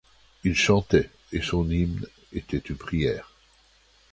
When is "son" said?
1.43-1.69